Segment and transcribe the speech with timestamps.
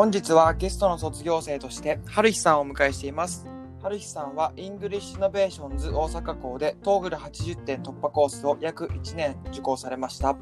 [0.00, 3.46] 本日はゲストの卒業生として、春日さんをお迎えしています。
[3.82, 10.38] 春日さんは English Innovations 大阪校で TOEFL80 点突破コースを約1年受講されました。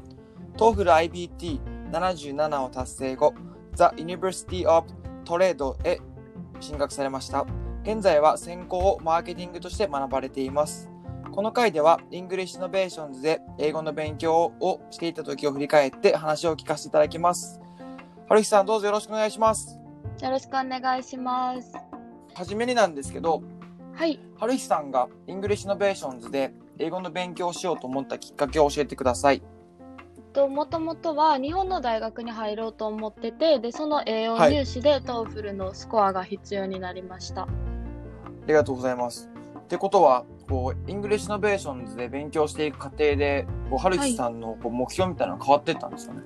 [0.55, 1.49] TOEFL
[1.91, 3.33] IBT77 を達成後、
[3.75, 4.87] The University of
[5.25, 5.99] Toledo へ
[6.61, 7.45] 進学されました。
[7.83, 10.89] 現在は専攻をマーケティングとして学ばれています。
[11.33, 17.59] この回では、 English Innovations で英語の勉強をしていた時を振り返って話を聞かせていただきます。
[18.29, 19.79] 春日さん、どうぞよろしくお願いします。
[20.21, 21.73] よろしくお願いします。
[22.35, 23.41] はじめになんですけど、
[23.95, 24.19] はい。
[24.37, 29.41] 春日さんが English Innovations で英語の勉強をしようと思ったきっかけを教えてください。
[30.31, 37.45] もともとは日本の大学に入ろうと思ってて、でその栄養はい入試で TOEFL のスコアが必要になりました。
[37.45, 37.47] あ
[38.45, 39.27] りがとうございます。
[39.57, 46.21] ってことは、こう、 English Innovations で勉強していく過程で、こう、春日さんのこう目標みたいなの変わっていったんですかね。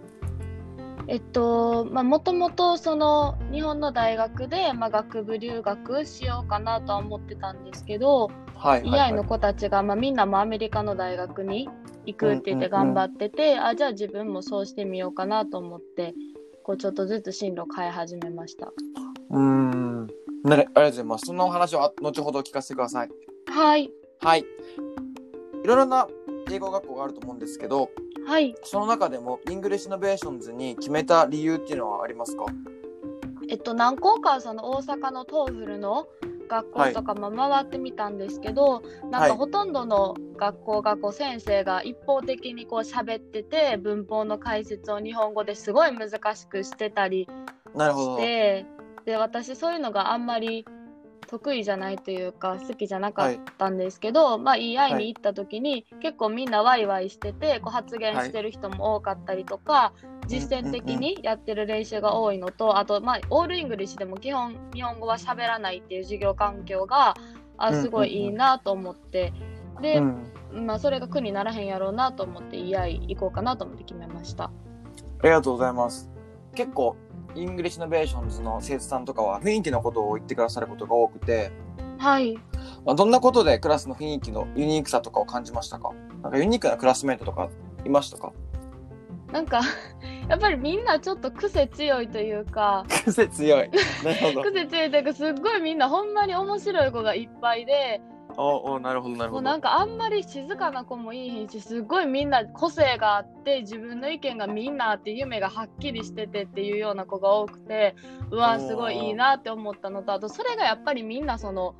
[1.07, 9.11] えっと、まあ、もともとその日本の大学で、まあ、学部留学しようかなとは思ってたんですけど、はい、はい、はい。
[9.11, 11.69] EI の子たちが、まあ、みんなもアメリカの大学に
[12.05, 16.13] 行くって言ってうんうんうん頑張ってて、あ、じゃあ自分もそうしてみようかなと思って、
[16.63, 18.71] こうちょっとずつ進路変え始めました。
[19.31, 20.07] うーん。
[20.43, 21.25] なれありがとうございます。
[21.27, 23.09] そのお話をあ後ほど聞かせてください。
[23.47, 23.91] はい。
[24.21, 24.39] はい。
[24.41, 26.07] いろいろな
[26.51, 27.89] 英語学校があると思うんですけど、
[28.25, 28.55] はい。
[28.63, 32.45] その中でも English Innovations に決めた理由っていうのはありますか？
[33.49, 36.07] えっと、何校かその大阪の TOEFL の
[36.47, 47.27] 学校とかも回ってみたんですけど、なんはいかほとんどの学校がこう先生が一方的にこう喋ってて文法の解説を日本語ですごい難しくしてたり
[47.73, 48.17] しなるほど。
[48.17, 48.65] て
[49.05, 50.65] で私そういうのがあんまり
[51.33, 59.93] 得意じゃないというか好きじゃなかったんですけど、まあ EI に行った時に、結構みんなワイワイしててこう発言してる人も多かったりとか、
[60.27, 67.15] 実践的にやってる練習が多いのと、あとまあ all English でも基本日本語は喋らないっていう授業環境が
[67.57, 69.33] あすごいいいなと思って、
[69.81, 70.67] で、うん。
[70.67, 74.45] まあそれが苦にならへんやろうなと思って EI 行こうかなと思って決めました。
[74.45, 74.51] あ
[75.23, 76.11] りがとうございます。
[76.53, 76.95] 結構、
[77.35, 81.51] English Innovations の生徒さんとかは雰囲気のことを言ってくださることが多くて、
[81.97, 82.35] はい。
[82.85, 85.91] まあ、どんなことでクラスの雰囲気のユニークさとかを感じましたか？
[86.21, 87.49] なんかユニークなクラスメートとか
[87.85, 88.33] いましたか？
[89.31, 89.61] なんか
[90.29, 93.69] やっぱりみんなちょっと癖強いというか、 癖強い。
[94.03, 94.43] なるほど。
[94.51, 98.01] 癖強いというかすっごいみんなほんまに面白い子がいっぱいで
[98.37, 99.41] おおなるほどなるほど。
[99.43, 107.95] もうなんかあんまり静かな子もいいひんしすっごいみんな個性があって自分の意見がみんなあって夢がはっきりしててっていうような子が多くて
[108.31, 111.75] うわすごいいいなって思ったのとあとそれがやっぱりみんなその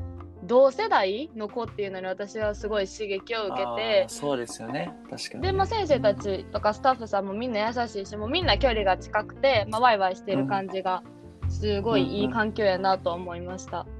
[0.46, 4.94] 同世代の子っていうのに私はすごい刺激を受けあてーそうですよね。
[5.10, 5.44] 確かに。
[5.44, 11.02] で、まあ、先生たちとかスタッフさんもみんな優しいしもうみんな距離が近くて、まあ、ワイワイしてる感じが
[11.50, 13.86] すごいいい環境やなと思いました。
[13.88, 13.93] うん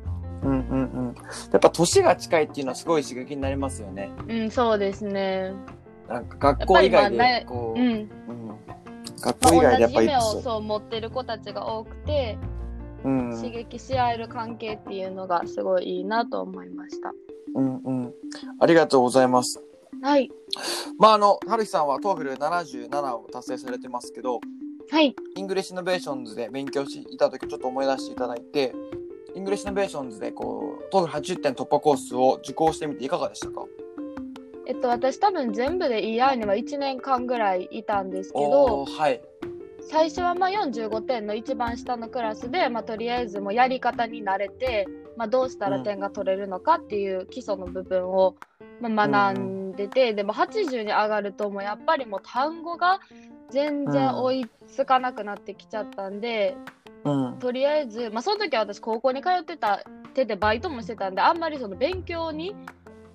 [0.50, 1.16] うんうん。
[1.52, 4.12] やっぱ年が近いっていうのはすごい刺激になりますよね。
[4.28, 5.54] うん、そうですね。
[6.08, 7.88] なんか学校以外で、こう、うん。
[7.88, 8.10] うん
[9.24, 12.38] 学まあ校以外でやっぱり同じ夢をそう持ってる子たちが多くて、
[13.04, 17.12] うん刺激し合える関係っていうのがすごいいいなと思いました。
[17.56, 18.14] うんうん。
[18.60, 19.62] ありがとうございます。
[20.02, 20.32] はい。
[20.98, 24.40] まああの、はるひさんは TOEFL77 を達成されてますけど、
[24.90, 25.16] はい。
[25.36, 28.74] English Innovations で勉強していた時ちょっと思い出していただいて、
[29.36, 33.66] English Innovations でこう、TOEFL80 点突破コースを受講してみていかがでしたか？
[34.66, 39.22] えっと、私多分全部で EI には1年間ぐらいいたんですけおど、ーはい。
[39.82, 44.88] 最初はまあ45点の一番下のクラスで、まあ、とりあえずもうやり方に慣れて、
[45.18, 48.36] まあ、どうしたら点が取れるのかっていう基礎の部分を、
[48.80, 53.02] まあ、学んでて、でも80に上がるともうやっぱりもう単語が
[53.50, 56.56] 全然追いつかなくなってきちゃったんで、
[57.04, 57.40] うん。
[57.40, 59.84] とりあえず、まあ、その時は私高校に通ってた
[60.14, 62.56] ててバイトもしてたんであんまりその勉強に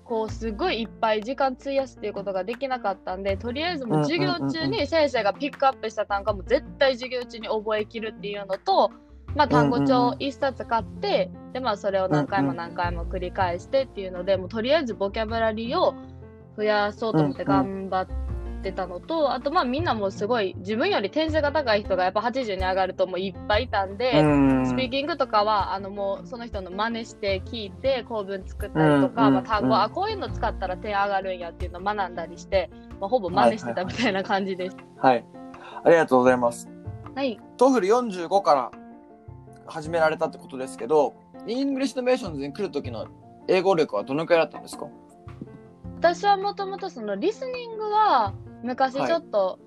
[0.03, 8.91] こうすごいいっぱい時間費やすっていうことができなかったんでとりあえずもう授業中に先生がピックアップした単語も絶対授業中に覚えきるっていうのと、
[9.35, 15.93] まあ、単語帳一冊買って、でまあそれを何回も何回も繰り返してっていうのでもうとりあえずボキャブラリーを
[16.57, 18.07] 増やそうと思って頑張っ
[18.59, 32.69] ってたのと、あとまあみんなもすごい自分より点数が高い人がやっぱ80に上がるともういっぱいいたんで、うんスピーキングとかはあのもうその人の真似して聞いて構文作ったりとか、うんまあ、単語、うんあこういうの使ったら点上がるんやっていうのを学んだりして、
[32.99, 34.77] まあ、ほぼ真似してたみたいな感じです。
[34.97, 35.25] はい。
[35.83, 36.69] ありがとうございます。
[37.15, 38.71] はい、 TOEFL45から
[39.65, 41.15] 始められたってことですけど、
[41.47, 43.07] English Innovations に来る時の
[43.47, 44.87] 英語力はどのくらいだったんですか？
[45.97, 48.33] 私はもともとそのリスニングは
[48.63, 49.59] 昔ちょっと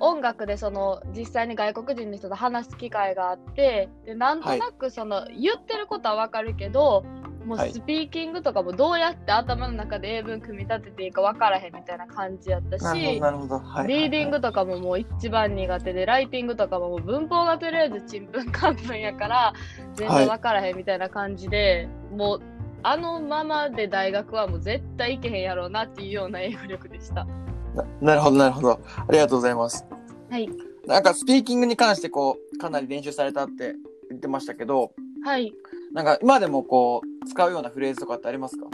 [0.00, 7.04] 音楽でその実際に外国人の人と話す機会があってでなんとなくその言ってることはわかるけど、
[7.44, 7.72] もうはい。
[7.72, 12.84] スピーキングとかもどうやって頭の中で英文組み立てていいかわからへんみたいな感じやったし。
[12.84, 19.52] リーディングととかももう一番苦手でライティングとかももう文法がとりあえずちんぷんかんぷんやから
[19.94, 22.42] 全然わからへんみたいな感じで、もう
[22.82, 27.26] あのままで大学はもう絶対行けへんやろうなっていうような英語力でした。
[27.78, 28.80] ななるほど、なるほど。
[28.96, 29.84] ありがとうございます。
[30.30, 30.48] はい。
[30.86, 33.74] なんかスピーキングに関してこう、かなり練習されたって
[34.08, 34.92] 言ってましたけど、
[35.24, 35.52] はい。
[35.92, 38.66] なんか今でもこう、使うようなフレーズとかってありますか？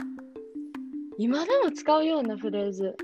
[1.17, 2.95] 今でも使うようなフレーズ。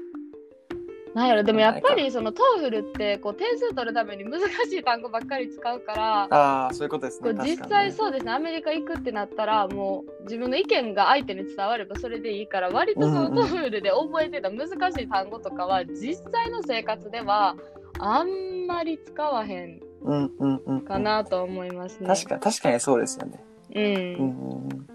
[1.13, 4.46] なんやろ、でもやっぱりその TOEFL ってこう点数取るために難し
[4.78, 7.34] い単語ばっかり使うから、ああ、そういうことですね。
[7.44, 17.56] 実際そうですね、アメリカ行くってなったら、もう自分の意見が相手に伝わればそれでいいから、割とその TOEFL で覚えてた難しい単語とかは、実際の生活では
[18.00, 20.81] あんまり使わへんうんうんうん。
[20.81, 22.08] かなと思いますね。
[22.08, 23.44] 確かに、確かにそうですよね。
[23.75, 23.84] うん。
[23.84, 24.88] うんうんうん。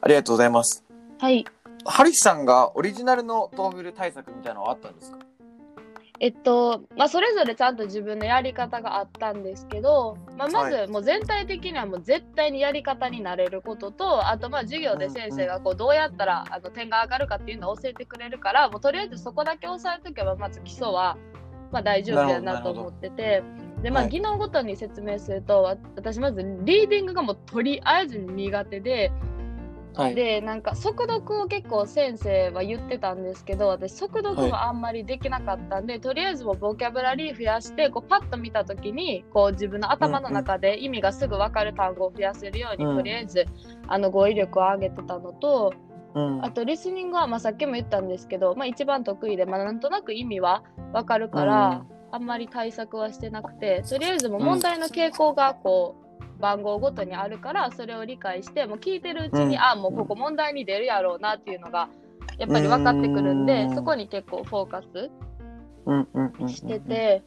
[0.00, 0.84] ありがとうございます。
[1.20, 1.44] はい。
[1.84, 5.18] はるひさんがオリジナルの TOEFL 対策みたいなのはあったんですか？
[6.22, 21.18] えっと、まあ、それぞれちゃんと自分のやり方があったんですけど、まあ、まずもう全体的にはもう絶対にやり方になれることと、あとまあ授業で先生がこうどうやったらあの点が上がるかっていうのを教えてくれるから、もうとりあえずそこだけ押さえとけばまず基礎は
[21.72, 23.42] まあ大丈夫やなと思ってて、
[23.82, 24.12] でまあはい。
[24.12, 29.10] 技能ごとに説明すると、わ私まずリーディングがもうとりあえず苦手で、
[29.94, 30.14] はい。
[30.14, 42.96] でなんか速読を結構先生は言ってたんですけど私速読はあんまりできなかったんで、とりあえずもうボキャブラリー増やしてこうパッと見た時にこう自分の頭の中で意味がすぐ分かる単語を増やせるように、うん。
[42.96, 43.46] とりあえず
[43.88, 45.74] あの語彙力を上げてたのと
[46.14, 46.44] うん。
[46.44, 50.62] あとリスニングは、まあ、さっきも言ったんですけど、まあ、一番得意で、まあ、なんとなく意味は
[50.92, 56.01] 分かるから、あんまり対策はしてなくてとりあえずもう問題の傾向がこう、
[56.42, 61.88] 番号ごとにあるからそれを理解してもう聞いてるうちに、うんあもうここ問題に出るやろうなっていうのが
[62.38, 65.10] やっぱり分かってくるんで、うんそこに結構フォーカス。
[66.48, 67.22] してて、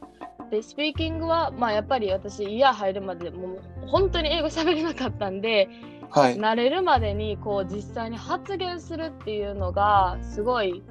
[0.50, 5.68] でスピーキングは、まあ、やっぱり私イヤー入るまでもう本当に英語喋れなかったんで
[6.10, 6.36] はい。
[6.36, 10.82] 慣れるまでにこう実際に発言するっていうのがすごい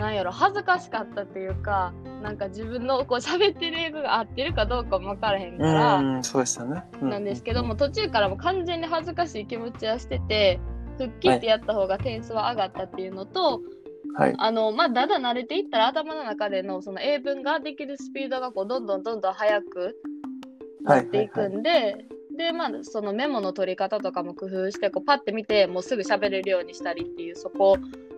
[0.00, 1.92] なんやろ恥ずかしかったっていうか
[2.22, 5.96] なんか自分のこう喋ってる英語が合ってるかどうかも分からへんから。
[5.96, 6.82] うん、そうですよね。
[7.00, 10.58] うなんですけども、途中からも完全に恥ずかしい気持ちはしてて
[10.98, 13.60] 吹っ切ってやった方が点数は上がったっていうのと、
[14.16, 14.34] はい。
[14.38, 19.96] あのまあだだ慣れていったら頭の中でのその英文ができるスピードがこうどんどんどんどん速く
[20.84, 22.06] はなっていくんで、
[22.36, 27.76] でまあそのメモの取り方とかも工夫してこうパッて見てもうすぐ喋れるようにしたりっていうそこ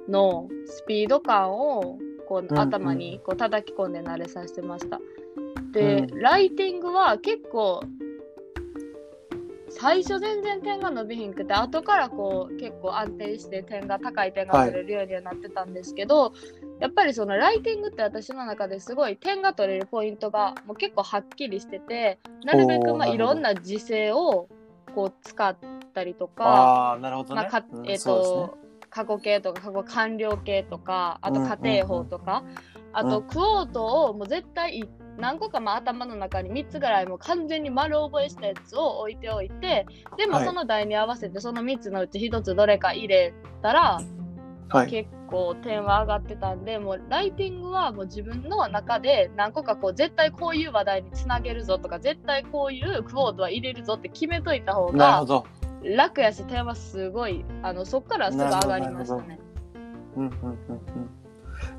[0.09, 5.01] のスピード感をこううん頭にこう叩き込んで慣れさせてました。
[5.73, 7.83] で、うライティングは結構
[9.71, 16.33] 最初全然点が伸びひんくて後からこう結構安定して点が高い点が取れるようにはなってたんですけど、
[16.79, 24.49] やっぱりそのライティングって私の中ですごい点が取れるポイントがもう結構はっきりしててなるべくまあいろんな時制を
[24.95, 25.57] こう使っ
[25.95, 26.45] たりとか、
[28.53, 28.53] あ
[28.95, 32.45] 過去形とか過去完了形とかあとうん家庭法とか、
[32.93, 34.85] あとクオートをもう絶対い
[35.19, 40.47] 何個かまあ頭の中に3つぐらいもう完全に丸覚えしたやつを置いておいてでもはい。
[40.47, 43.33] その題に合わせてその3つのうち1つどれか入れ
[43.63, 44.01] たら、
[44.69, 44.91] はい。
[44.91, 55.47] 結構点は上がってたんでもうライティングはもう自分の中で何個かこう絶対こういう話題につなげるぞとか絶対こういうクォートは入れるぞって決めといた方がなるほど。
[55.85, 59.39] 楽やし点はすごいあのそっからすぐ上がりましたね。
[60.17, 61.11] うんうんうんうん。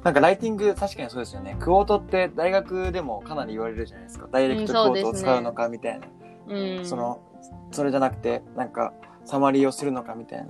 [0.04, 1.58] なんかライティング確かにそうですよね。
[1.60, 4.28] quote って大学でもかなり言われるじゃないですか。
[4.32, 6.08] direct quote を使うのかみたいな。
[6.48, 7.22] うん、その、
[7.72, 8.94] それじゃなくて、なんか、
[9.26, 10.48] サマリーをするのかみたいな。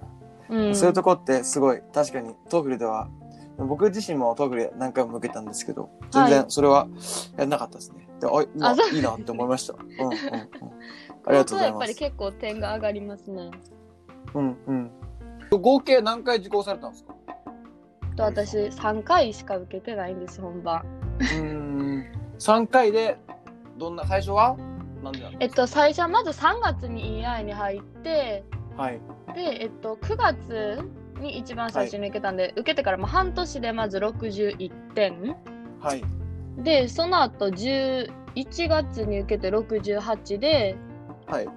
[0.49, 3.09] うん、そういうとこってすごい、確かに TOEFL では、
[3.57, 6.87] 僕自身も TOEFL で何回も受けたんですけど、全然それは
[7.37, 8.07] やんなかったですね。
[8.19, 9.73] であ、今あいいなって思いました。
[9.73, 10.19] うんうんうん。
[11.25, 11.79] ありがとうございやっ。
[11.79, 13.51] ぱり結構点が上がりますね。
[14.33, 14.91] うんうん。
[15.51, 17.13] 合計何回受講されたんですか？
[18.15, 20.83] と私3回しか受けてないんです本番。
[21.19, 22.05] うん。
[22.39, 23.17] 3回で、
[23.77, 24.57] どんな、最初は？
[25.03, 28.43] なんでえっと、最初はまず3月に EI に入って、
[28.77, 29.01] はい。
[29.35, 30.79] で、えっと、9月
[31.19, 35.35] に一番最初に受けたんで、受けてからもう半年でまず61点。
[35.79, 36.03] はい。
[36.57, 38.09] で、その後11
[38.67, 40.75] 月に受けて68で、
[41.33, 41.47] はい。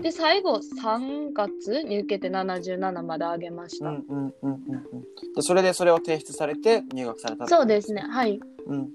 [0.00, 1.82] で、最後3月？
[1.82, 3.90] に受けて77まで上げました。
[3.90, 5.34] うんうんうんうんうん。
[5.34, 8.00] で、それでそれを提出されて入学されたそうですね。
[8.00, 8.40] はい。
[8.66, 8.88] うんうん。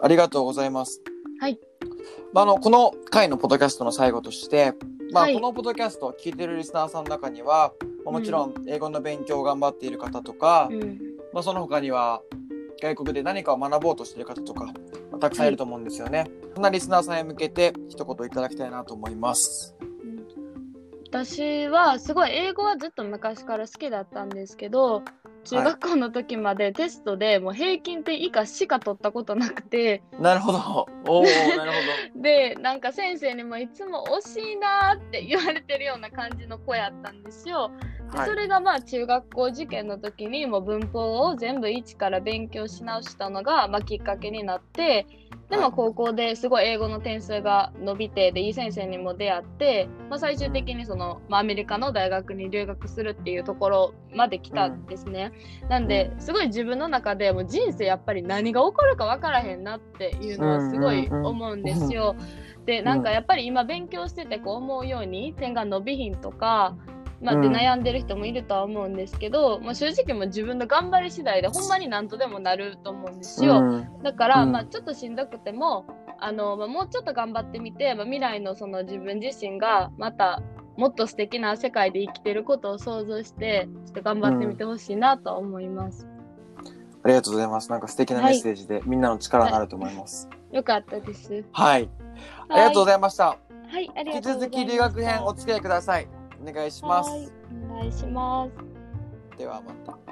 [0.00, 1.02] ありがとうございます。
[1.40, 1.58] はい。
[2.32, 4.72] まあ、あの、この回のポッドキャストの最後として、
[5.12, 7.74] まあ、はいこのポッドキャストを聞いてるリスナーさんの中には、
[8.06, 11.00] まあもちろん英語の勉強を頑張っている方とか、うん。
[11.34, 12.22] まあ、その他には
[12.80, 14.72] 外国で何かを学ぼうとしている方とか、
[15.12, 16.26] まあ、たくさんいると思うんですよね。
[16.54, 19.76] そんなリスナーさんへ向けて一言いただきたいなと思います。
[21.12, 25.02] 私はすごい英語はずっと昔から好きだったんですけど
[25.44, 30.86] 中学校の時までテストでもう平均点以下しか取ったことなくてなるほど。
[31.06, 31.72] おおなる
[32.14, 37.70] ほ でなんか先生にもいつも惜しいなーって言われてるような感じの子やったんですよ。
[38.12, 45.06] それがまあ中学校受験の時にもう文法を全部一から勉強し直したのがまあきっかけになって
[45.50, 45.70] ではい。
[45.70, 55.32] も高校ですごい英語の点数が伸びてでいい先生にも出会って、まあ、最終的にその、まあ、アメリカの大学に留学するっていうところまで来たんですね。
[55.68, 62.16] なんですごい自分の中でもう人生やっぱり何が起こるか分からへんなっていうのはすごい思うんですよ。
[62.64, 66.76] でなんかやっぱり今勉強しててこう思うように点が伸びひんとか、
[67.22, 73.60] まあ、でうん悩んでる人もいるとは思うんですけど、まあ、正直もう自分の頑張り次第でほんまに何とでもなると思うんですよ。
[73.60, 75.86] うんだから、うんまあ、ちょっとしんどくても
[76.18, 80.42] あの、まあ、もうちょっと頑張ってみて、まあ、未来のその自分自身がまた
[80.76, 86.08] もっと素敵な世界で生きてることを想像してちょっと頑張ってみてほしいなとは思います。
[87.04, 87.70] ありがとうございます。
[87.70, 90.28] なんか素敵なメッセージで、みんなの力になると思います。
[90.52, 91.44] よかったです。
[91.52, 91.88] はい。
[92.48, 93.24] ありがとうございました。
[93.26, 93.36] は
[93.80, 94.50] い、ありがとうございます。
[94.50, 96.21] 続き留学編お付き合いください。
[96.42, 97.10] お願いします。
[97.10, 97.28] はい、
[97.70, 98.48] お願いしま
[99.32, 99.38] す。
[99.38, 100.11] ではまた。